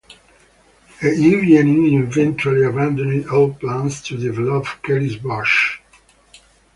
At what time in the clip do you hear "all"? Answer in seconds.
3.29-3.53